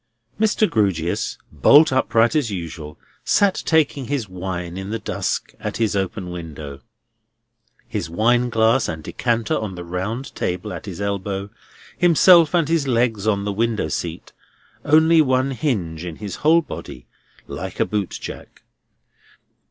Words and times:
Mr. 0.39 0.67
Grewgious, 0.67 1.37
bolt 1.51 1.93
upright 1.93 2.35
as 2.35 2.49
usual, 2.49 2.97
sat 3.23 3.61
taking 3.67 4.05
his 4.05 4.27
wine 4.27 4.75
in 4.75 4.89
the 4.89 4.97
dusk 4.97 5.53
at 5.59 5.77
his 5.77 5.95
open 5.95 6.31
window; 6.31 6.81
his 7.87 8.09
wineglass 8.09 8.87
and 8.89 9.03
decanter 9.03 9.55
on 9.55 9.75
the 9.75 9.83
round 9.83 10.33
table 10.33 10.73
at 10.73 10.87
his 10.87 10.99
elbow; 10.99 11.51
himself 11.95 12.55
and 12.55 12.67
his 12.67 12.87
legs 12.87 13.27
on 13.27 13.45
the 13.45 13.53
window 13.53 13.89
seat; 13.89 14.31
only 14.83 15.21
one 15.21 15.51
hinge 15.51 16.03
in 16.03 16.15
his 16.15 16.37
whole 16.37 16.61
body, 16.63 17.05
like 17.45 17.79
a 17.79 17.85
bootjack. 17.85 18.63